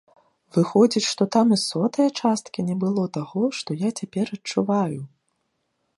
[0.55, 5.01] Выходзіць, што там і сотае часткі не было таго, што я цяпер адчуваю.